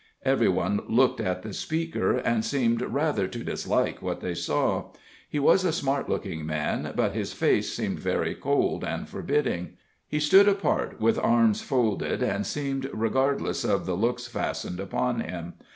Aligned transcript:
Every 0.25 0.49
one 0.49 0.81
looked 0.87 1.19
at 1.19 1.43
the 1.43 1.53
speaker, 1.53 2.13
and 2.17 2.43
seemed 2.43 2.81
rather 2.81 3.27
to 3.27 3.43
dislike 3.43 4.01
what 4.01 4.19
they 4.19 4.33
saw. 4.33 4.85
He 5.29 5.37
was 5.37 5.63
a 5.63 5.71
smart 5.71 6.09
looking 6.09 6.43
man, 6.43 6.93
but 6.95 7.13
his 7.13 7.33
face 7.33 7.71
seemed 7.71 7.99
very 7.99 8.33
cold 8.33 8.83
and 8.83 9.07
forbidding; 9.07 9.77
he 10.07 10.19
stood 10.19 10.47
apart, 10.47 10.99
with 10.99 11.19
arms 11.19 11.61
folded, 11.61 12.23
and 12.23 12.47
seemed 12.47 12.89
regardless 12.91 13.63
of 13.63 13.85
the 13.85 13.93
looks 13.93 14.25
fastened 14.25 14.79
upon 14.79 15.19
him. 15.19 15.53